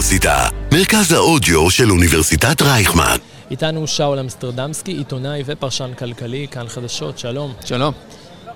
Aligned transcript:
האוניברסיטה, 0.00 0.48
מרכז 0.72 1.12
האודיו 1.12 1.70
של 1.70 1.90
אוניברסיטת 1.90 2.62
רייכמן. 2.62 3.16
איתנו 3.50 3.86
שאול 3.86 4.18
אמסטרדמסקי, 4.18 4.92
עיתונאי 4.92 5.42
ופרשן 5.46 5.90
כלכלי, 5.98 6.46
כאן 6.50 6.68
חדשות, 6.68 7.18
שלום. 7.18 7.52
שלום. 7.64 7.94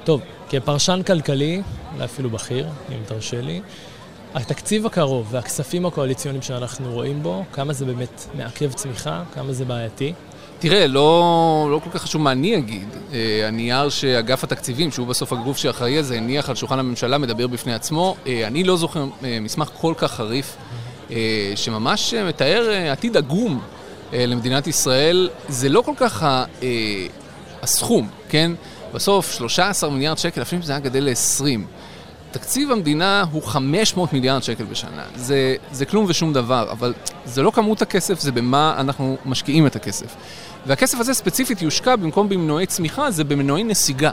טוב, 0.05 0.21
כפרשן 0.49 1.01
כלכלי, 1.07 1.63
אולי 1.95 2.05
אפילו 2.05 2.31
בכיר, 2.31 2.67
אם 2.89 2.99
תרשה 3.07 3.41
לי, 3.41 3.61
התקציב 4.35 4.87
הקרוב 4.87 5.27
והכספים 5.31 5.87
הקואליציוניים 5.87 6.43
שאנחנו 6.43 6.93
רואים 6.93 7.23
בו, 7.23 7.45
כמה 7.53 7.73
זה 7.73 7.85
באמת 7.85 8.25
מעכב 8.35 8.73
צמיחה, 8.73 9.23
כמה 9.35 9.53
זה 9.53 9.65
בעייתי? 9.65 10.13
תראה, 10.59 10.87
לא, 10.87 11.69
לא 11.71 11.81
כל 11.85 11.91
כך 11.91 12.03
חשוב 12.03 12.23
מה 12.23 12.33
אני 12.33 12.57
אגיד. 12.57 12.89
אה, 13.13 13.49
הנייר 13.49 13.89
שאגף 13.89 14.45
התקציבים, 14.45 14.91
שהוא 14.91 15.07
בסוף 15.07 15.33
הגוף 15.33 15.59
שאחראי 15.59 15.99
על 15.99 16.05
זה, 16.05 16.17
הניח 16.17 16.49
על 16.49 16.55
שולחן 16.55 16.79
הממשלה, 16.79 17.19
מדבר 17.19 17.47
בפני 17.47 17.75
עצמו. 17.75 18.17
אה, 18.27 18.47
אני 18.47 18.65
לא 18.65 18.77
זוכר 18.77 19.05
אה, 19.25 19.39
מסמך 19.41 19.71
כל 19.81 19.95
כך 19.97 20.13
חריף, 20.13 20.57
שממש 21.55 22.15
מתאר 22.15 22.71
עתיד 22.93 23.17
עגום 23.17 23.61
למדינת 24.13 24.67
ישראל. 24.67 25.31
זה 25.49 25.69
לא 25.69 25.81
כל 25.81 25.95
כך 25.97 26.27
הסכום, 27.63 28.09
כן? 28.29 28.53
בסוף 28.95 29.33
13 29.33 29.91
מיליארד 29.91 30.19
שקל, 30.19 30.43
אם 30.57 30.63
זה 30.63 30.73
היה 30.73 30.81
גדל 30.81 31.05
ל-20. 31.05 31.61
תקציב 32.31 32.71
המדינה 32.71 33.25
הוא 33.33 33.43
500 33.43 34.13
מיליארד 34.13 34.43
שקל 34.43 34.65
בשנה. 34.65 35.03
זה, 35.17 35.57
זה 35.73 35.85
כלום 35.85 36.05
ושום 36.09 36.33
דבר, 36.33 36.69
אבל 36.71 36.95
זה 37.25 37.43
לא 37.43 37.51
כמות 37.51 37.83
הכסף, 37.83 38.21
זה 38.21 38.33
במה 38.33 38.75
אנחנו 38.79 39.17
משקיעים 39.25 39.67
את 39.67 39.77
הכסף. 39.77 40.17
והכסף 40.67 41.01
הזה 41.01 41.15
ספציפית 41.15 41.63
יושקע 41.63 41.97
במקום 41.97 42.29
במנועי 42.29 42.67
צמיחה, 42.67 43.11
זה 43.11 43.25
במנועי 43.25 43.65
נסיגה. 43.65 44.11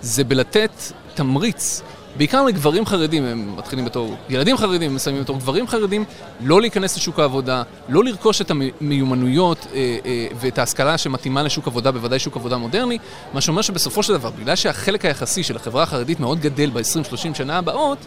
זה 0.00 0.24
בלתת 0.24 0.70
תמריץ, 1.14 1.82
בעיקר 2.16 2.42
לגברים 2.42 2.86
חרדים, 2.86 3.24
הם 3.24 3.56
מתחילים 3.56 3.84
בתור 3.84 4.16
ילדים 4.28 4.56
חרדים, 4.56 4.90
הם 4.90 4.94
מסיימים 4.94 5.22
בתור 5.22 5.38
גברים 5.38 5.66
חרדים, 5.66 6.04
לא 6.40 6.60
להיכנס 6.60 6.96
לשוק 6.96 7.18
העבודה, 7.18 7.62
לא 7.88 8.04
לרכוש 8.04 8.40
את 8.40 8.50
המיומנויות 8.50 9.66
אה, 9.74 9.96
אה, 10.06 10.26
ואת 10.40 10.58
ההשכלה 10.58 10.98
שמתאימה 10.98 11.42
לשוק 11.42 11.66
עבודה, 11.66 11.92
בוודאי 11.92 12.18
שוק 12.18 12.36
עבודה 12.36 12.56
מודרני, 12.56 12.98
מה 13.32 13.40
שאומר 13.40 13.62
שבסופו 13.62 14.02
של 14.02 14.12
דבר, 14.12 14.30
בגלל 14.30 14.56
שהחלק 14.56 15.04
היחסי 15.04 15.42
של 15.42 15.56
החברה 15.56 15.82
החרדית 15.82 16.20
מאוד 16.20 16.40
גדל 16.40 16.70
ב-20-30 16.70 17.34
שנה 17.34 17.58
הבאות, 17.58 17.98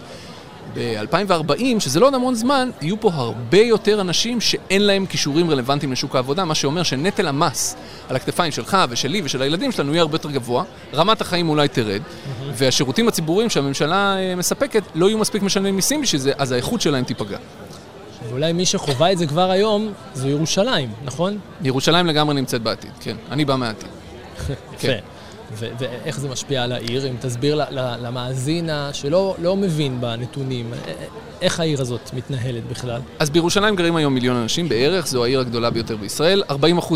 ב-2040, 0.73 1.79
שזה 1.79 1.99
לא 1.99 2.05
עוד 2.05 2.13
המון 2.13 2.35
זמן, 2.35 2.69
יהיו 2.81 3.01
פה 3.01 3.11
הרבה 3.13 3.57
יותר 3.57 4.01
אנשים 4.01 4.41
שאין 4.41 4.81
להם 4.81 5.05
כישורים 5.05 5.49
רלוונטיים 5.49 5.91
לשוק 5.91 6.15
העבודה, 6.15 6.45
מה 6.45 6.55
שאומר 6.55 6.83
שנטל 6.83 7.27
המס 7.27 7.75
על 8.09 8.15
הכתפיים 8.15 8.51
שלך 8.51 8.77
ושלי 8.89 9.21
ושל 9.23 9.41
הילדים 9.41 9.71
שלנו 9.71 9.91
יהיה 9.91 10.01
הרבה 10.01 10.15
יותר 10.15 10.31
גבוה, 10.31 10.63
רמת 10.93 11.21
החיים 11.21 11.49
אולי 11.49 11.67
תרד, 11.67 12.01
mm-hmm. 12.01 12.43
והשירותים 12.53 13.07
הציבוריים 13.07 13.49
שהממשלה 13.49 14.17
אה, 14.17 14.35
מספקת 14.35 14.83
לא 14.95 15.05
יהיו 15.09 15.17
מספיק 15.17 15.43
משלמים 15.43 15.75
מיסים 15.75 16.01
בשביל 16.01 16.21
זה, 16.21 16.31
אז 16.37 16.51
האיכות 16.51 16.81
שלהם 16.81 17.03
תיפגע. 17.03 17.37
ואולי 18.29 18.53
מי 18.53 18.65
שחווה 18.65 19.11
את 19.11 19.17
זה 19.17 19.27
כבר 19.27 19.51
היום, 19.51 19.93
זו 20.13 20.27
ירושלים, 20.27 20.89
נכון? 21.03 21.37
ירושלים 21.61 22.05
לגמרי 22.05 22.35
נמצאת 22.35 22.61
בעתיד, 22.61 22.91
כן. 22.99 23.15
אני 23.31 23.45
בא 23.45 23.55
מהעתיד. 23.55 23.89
יפה. 24.49 24.57
כן. 24.79 24.99
ואיך 25.57 26.19
זה 26.19 26.29
משפיע 26.29 26.63
על 26.63 26.71
העיר, 26.71 27.07
אם 27.07 27.15
תסביר 27.19 27.61
למאזין 28.01 28.69
שלא 28.93 29.35
לא 29.41 29.55
מבין 29.55 30.01
בנתונים, 30.01 30.73
איך 31.41 31.59
העיר 31.59 31.81
הזאת 31.81 32.13
מתנהלת 32.13 32.67
בכלל? 32.69 33.01
אז 33.19 33.29
בירושלים 33.29 33.75
גרים 33.75 33.95
היום 33.95 34.13
מיליון 34.13 34.35
אנשים 34.35 34.69
בערך, 34.69 35.07
זו 35.07 35.23
העיר 35.23 35.39
הגדולה 35.39 35.69
ביותר 35.69 35.97
בישראל. 35.97 36.43
40% 36.49 36.53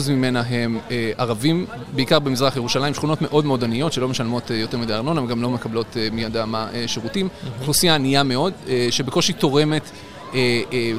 ממנה 0.09 0.41
הם 0.41 0.79
אה, 0.91 1.11
ערבים, 1.17 1.66
בעיקר 1.95 2.19
במזרח 2.19 2.55
ירושלים, 2.55 2.93
שכונות 2.93 3.21
מאוד 3.21 3.45
מאוד 3.45 3.63
עניות 3.63 3.93
שלא 3.93 4.07
משלמות 4.07 4.51
אה, 4.51 4.55
יותר 4.55 4.77
מדי 4.77 4.94
ארנונה, 4.94 5.23
וגם 5.23 5.41
לא 5.41 5.49
מקבלות 5.49 5.97
אה, 5.97 6.07
מי 6.11 6.23
ידע 6.23 6.45
מה 6.45 6.67
אה, 6.73 6.88
שירותים. 6.88 7.27
אוכלוסייה 7.59 7.95
ענייה 7.95 8.23
מאוד, 8.23 8.53
אה, 8.69 8.88
שבקושי 8.89 9.33
תורמת 9.33 9.91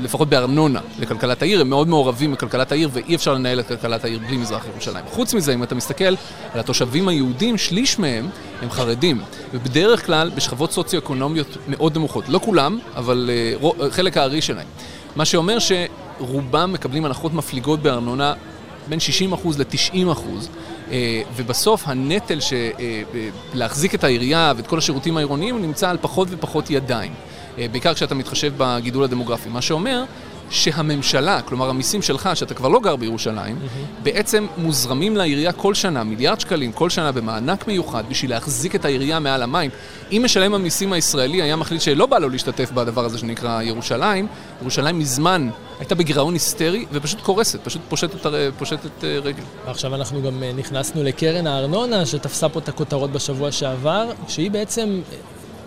לפחות 0.03 0.29
בארנונה 0.29 0.81
לכלכלת 0.99 1.43
העיר, 1.43 1.61
הם 1.61 1.71
מאוד 1.71 1.89
מעורבים 1.89 2.33
בכלכלת 2.33 2.73
העיר 2.73 2.89
ואי 2.93 3.15
אפשר 3.15 3.35
לנהל 3.35 3.61
את 3.61 3.69
כלכלת 3.69 4.05
העיר 4.05 4.19
בלי 4.19 4.37
מזרח 4.37 4.67
ירושלים. 4.67 5.05
חוץ 5.11 5.35
מזה, 5.35 5.55
אם 5.55 5.63
אתה 5.63 5.75
מסתכל 5.75 6.05
על 6.55 6.61
התושבים 6.61 7.09
היהודים, 7.09 7.59
שליש 7.59 7.99
מהם 7.99 8.29
הם 8.63 8.71
חרדים, 8.71 9.21
ובדרך 9.55 10.07
כלל 10.07 10.31
בשכבות 10.35 10.73
סוציו-אקונומיות 10.73 11.57
מאוד 11.69 11.97
נמוכות. 11.97 12.29
לא 12.29 12.41
כולם, 12.45 12.79
אבל 12.97 13.31
אה, 13.33 13.91
חלק 13.91 14.17
הארי 14.17 14.43
שלהם. 14.43 14.67
מה 15.17 15.25
שאומר 15.25 15.57
שרובם 15.59 16.73
מקבלים 16.73 17.05
הנחות 17.05 17.35
מפליגות 17.35 17.83
בארנונה 17.83 18.35
בין 18.89 18.99
60% 19.33 19.49
ל-90%, 19.59 20.93
ובסוף 21.37 21.83
הנטל 21.87 22.41
של 22.41 22.69
להחזיק 23.55 23.95
את 23.95 24.05
העירייה 24.05 24.53
ואת 24.57 24.67
כל 24.67 24.79
השירותים 24.79 25.17
העירוניים 25.17 25.63
נמצא 25.63 25.91
על 25.91 25.99
פחות 26.01 26.29
ופחות 26.31 26.71
ידיים. 26.71 27.13
אה, 27.59 27.67
בעיקר 27.73 27.95
כשאתה 27.95 28.15
מתחשב 28.15 28.53
בגידול 28.57 29.05
הדמוגרפי. 29.05 29.49
מה 29.49 29.63
שאומר 29.63 30.05
שהממשלה, 30.51 31.43
כלומר 31.43 31.71
המיסים 31.71 32.03
שלך, 32.03 32.31
שאתה 32.35 32.55
כבר 32.55 32.69
לא 32.69 32.81
גר 32.81 32.97
בירושלים, 32.97 33.57
mm-hmm. 33.57 34.03
בעצם 34.03 34.47
מוזרמים 34.57 35.17
לעירייה 35.17 35.53
כל 35.53 35.75
שנה, 35.75 36.05
מיליארד 36.05 36.41
שקלים 36.41 36.73
כל 36.73 36.91
שנה 36.91 37.13
במענק 37.13 37.67
מיוחד 37.67 38.05
בשביל 38.09 38.31
להחזיק 38.31 38.75
את 38.75 38.85
העירייה 38.85 39.21
מעל 39.21 39.43
המים. 39.43 39.71
אם 40.13 40.23
משלם 40.25 40.55
המיסים 40.55 40.93
הישראלי 40.93 41.43
היה 41.43 41.57
מחליט 41.57 41.81
שלא 41.81 42.07
בא 42.07 42.19
לו 42.19 42.29
להשתתף 42.29 42.71
בדבר 42.71 43.05
הזה 43.05 43.19
שנקרא 43.19 43.63
ירושלים, 43.63 44.27
ירושלים 44.61 44.99
מזמן 44.99 45.51
הייתה 45.79 45.95
בגירעון 45.95 46.35
היסטרי 46.35 46.87
ופשוט 46.93 47.21
קורסת, 47.21 47.61
פשוט 47.65 47.83
פושטת, 47.89 48.27
פושטת 48.59 49.05
אה, 49.05 49.19
רגל. 49.23 49.43
עכשיו 49.67 49.95
אנחנו 49.95 50.23
גם 50.23 50.43
אה, 50.43 50.53
נכנסנו 50.57 51.03
לקרן 51.03 51.47
הארנונה 51.47 52.07
שתפסה 52.07 52.49
פה 52.49 52.59
את 52.59 52.69
הכותרות 52.69 53.13
בשבוע 53.13 53.53
שעבר, 53.53 54.11
שהיא 54.29 54.51
בעצם 54.51 55.01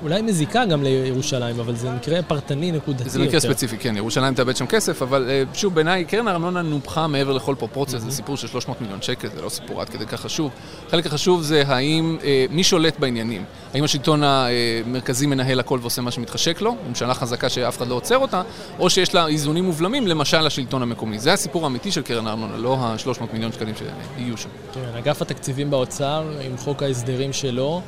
אולי 0.03 0.21
מזיקה 0.21 0.65
גם 0.65 0.83
לירושלים, 0.83 1.59
אבל 1.59 1.75
זה 1.75 1.91
מקרה 1.91 2.21
פרטני 2.21 2.71
נקודתי 2.71 3.03
יותר. 3.03 3.09
זה 3.09 3.19
מקרה 3.19 3.39
ספציפי, 3.39 3.77
כן, 3.77 3.97
ירושלים 3.97 4.33
תאבד 4.33 4.55
שם 4.55 4.65
כסף, 4.65 5.01
אבל 5.01 5.29
אה, 5.29 5.43
שוב, 5.53 5.75
בעיניי 5.75 6.05
קרן 6.05 6.27
הארנונה 6.27 6.61
נופחה 6.61 7.07
מעבר 7.07 7.33
לכל 7.33 7.55
פרופורציה, 7.59 7.99
זה 7.99 8.11
סיפור 8.11 8.37
של 8.37 8.47
300 8.47 8.81
מיליון 8.81 9.01
שקל, 9.01 9.27
זה 9.35 9.41
לא 9.41 9.49
סיפור 9.49 9.81
עד 9.81 9.89
כדי 9.89 10.05
כך 10.05 10.21
חשוב. 10.21 10.51
החלק 10.87 11.05
החשוב 11.05 11.41
זה 11.41 11.63
האם, 11.67 12.17
אה, 12.23 12.45
מי 12.49 12.63
שולט 12.63 12.99
בעניינים? 12.99 13.43
האם 13.73 13.83
השלטון 13.83 14.21
המרכזי 14.23 15.25
מנהל 15.25 15.59
הכל 15.59 15.79
ועושה 15.81 16.01
מה 16.01 16.11
שמתחשק 16.11 16.61
לו, 16.61 16.75
ממשלה 16.87 17.13
חזקה 17.13 17.49
שאף 17.49 17.77
אחד 17.77 17.87
לא 17.87 17.95
עוצר 17.95 18.17
אותה, 18.17 18.41
או 18.79 18.89
שיש 18.89 19.13
לה 19.13 19.27
איזונים 19.27 19.69
ובלמים, 19.69 20.07
למשל 20.07 20.47
השלטון 20.47 20.81
המקומי. 20.81 21.19
זה 21.19 21.33
הסיפור 21.33 21.63
האמיתי 21.63 21.91
של 21.91 22.01
קרן 22.01 22.27
הארנונה, 22.27 22.57
לא 22.57 22.77
ה-300 22.79 23.23
מיליון 23.33 23.51
שקלים 23.51 23.73
שיהיו 23.75 24.37
שם. 24.37 24.49
כן, 24.73 24.97
אגף 24.97 25.21
התקציבים 25.21 25.69
באוצר, 25.69 26.23
עם 26.41 26.57
חוק 26.57 26.83
ההסדרים 26.83 27.33
שלו, 27.33 27.81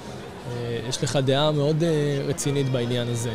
יש 0.90 1.04
לך 1.04 1.16
דעה 1.16 1.52
מאוד 1.52 1.84
אה, 1.84 1.90
רצינית 2.28 2.70
בעניין 2.70 3.08
הזה. 3.08 3.32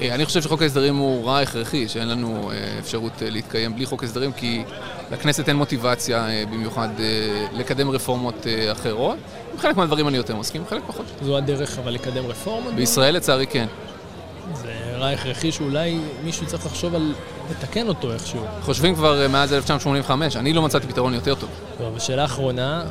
אה, 0.00 0.14
אני 0.14 0.24
חושב 0.24 0.42
שחוק 0.42 0.62
ההסדרים 0.62 0.96
הוא 0.96 1.26
רע 1.26 1.40
הכרחי, 1.40 1.88
שאין 1.88 2.08
לנו 2.08 2.50
אפשרות 2.78 3.12
להתקיים 3.20 3.74
בלי 3.74 3.86
חוק 3.86 4.04
הסדרים, 4.04 4.32
כי 4.32 4.62
לכנסת 5.10 5.48
אין 5.48 5.56
מוטיבציה 5.56 6.26
במיוחד 6.50 6.88
לקדם 7.52 7.90
רפורמות 7.90 8.46
אחרות. 8.72 9.16
עם 9.52 9.58
חלק 9.58 9.76
מהדברים 9.76 10.08
אני 10.08 10.16
יותר 10.16 10.36
מסכים, 10.36 10.62
חלק 10.68 10.82
פחות. 10.86 11.06
זו 11.22 11.36
הדרך 11.36 11.78
אבל 11.78 11.92
לקדם 11.92 12.26
רפורמות? 12.26 12.74
בישראל 12.74 13.16
לצערי 13.16 13.46
כן. 13.46 13.66
זה 14.54 14.85
רע 14.96 15.08
הכרחי 15.08 15.52
שאולי 15.52 15.98
מישהו 16.24 16.46
צריך 16.46 16.66
לחשוב 16.66 16.94
על 16.94 17.14
לתקן 17.50 17.88
אותו 17.88 18.12
איכשהו. 18.12 18.40
חושבים 18.62 18.94
כבר 18.94 19.22
אה, 19.22 19.28
מאז 19.28 19.52
1985, 19.52 20.36
אני 20.36 20.52
לא 20.52 20.62
מצאתי 20.62 20.86
פתרון 20.86 21.14
יותר 21.14 21.34
טוב. 21.34 21.50
טוב, 21.78 21.94
ושאלה 21.96 22.24
אחרונה, 22.24 22.84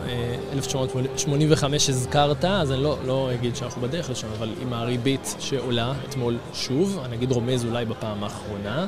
1985 0.53 1.89
אה, 1.89 1.95
הזכרת, 1.95 2.45
אז 2.45 2.71
אני 2.71 2.83
לא, 2.83 2.97
לא 3.05 3.29
אגיד 3.33 3.55
שאנחנו 3.55 3.81
בדרך 3.81 4.09
לשם, 4.09 4.27
אבל 4.37 4.49
עם 4.61 4.73
הריבית 4.73 5.35
שעולה 5.39 5.93
אתמול 6.09 6.37
שוב, 6.53 6.99
אני 7.05 7.15
אגיד 7.15 7.31
רומז 7.31 7.65
אולי 7.65 7.85
בפעם 7.85 8.23
האחרונה, 8.23 8.85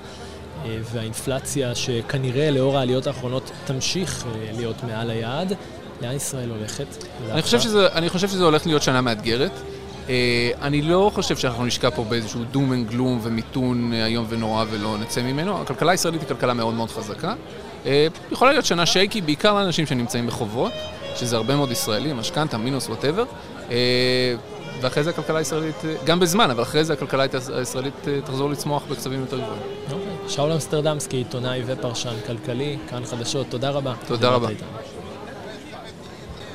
אה, 0.66 0.78
והאינפלציה 0.94 1.76
שכנראה 1.76 2.52
לאור 2.52 2.78
העליות 2.78 3.08
האחרונות 3.08 3.52
תמשיך 3.66 4.26
להיות 4.58 4.84
מעל 4.84 5.10
היעד, 5.10 5.54
לאן 6.02 6.16
ישראל 6.16 6.50
הולכת? 6.50 7.06
אני 7.32 7.42
חושב, 7.42 7.60
שזה, 7.60 7.88
אני 7.88 8.10
חושב 8.10 8.30
שזה 8.30 8.44
הולך 8.44 8.66
להיות 8.66 8.82
שנה 8.82 9.02
מאתגרת. 9.02 9.52
אה, 10.10 10.52
אני 10.62 10.82
לא 10.82 11.12
חושב 11.14 11.38
שאנחנו 11.38 11.66
נשקע 11.66 11.90
פה 11.90 12.04
באיזשהו 12.04 12.44
doom 12.44 12.74
and 12.74 12.90
gloom 12.90 13.20
ומיתון 13.24 13.94
אה, 13.94 14.06
איום 14.06 14.26
ונורא 14.30 14.66
ולא 14.70 14.98
נצא 14.98 15.22
ממנו. 15.22 15.62
הכלכלה 15.62 15.92
הישראלית 15.92 16.22
היא 16.22 16.28
כלכלה 16.28 16.54
מאוד 16.54 16.74
מאוד 16.74 16.90
חזקה. 16.90 17.34
אה, 17.86 18.08
יכולה 18.32 18.52
להיות 18.52 18.66
שנה 18.66 18.86
shaky, 18.86 19.22
בעיקר 19.22 19.54
לאנשים 19.54 19.86
שנמצאים 19.86 20.28
בחובות, 20.28 20.72
שזה 21.16 21.36
הרבה 21.36 21.56
מאוד 21.56 21.72
ישראלים, 21.72 22.18
משכנתה, 22.18 22.58
מינוס, 22.58 22.90
whatever. 22.90 23.24
ואחרי 24.82 25.04
זה 25.04 25.10
הכלכלה 25.10 25.38
הישראלית, 25.38 25.76
גם 26.06 26.20
בזמן, 26.20 26.52
אבל 26.52 26.64
אחרי 26.64 26.84
זה 26.84 26.94
הכלכלה 26.94 27.26
הישראלית 27.54 27.94
תחזור 28.24 28.50
לצמוח 28.50 28.84
בקצבים 28.90 29.20
יותר 29.20 29.38
גבוהים. 29.38 29.62
אוקיי. 29.92 30.30
שאול 30.30 30.52
אמסטרדמסקי, 30.52 31.18
עיתונאי 31.18 31.62
ופרשן 31.66 32.14
כלכלי, 32.28 32.78
כאן 32.90 33.06
חדשות, 33.06 33.48
תודה 33.50 33.70
רבה. 33.70 33.94
תודה 34.08 34.30
רבה. 34.30 34.50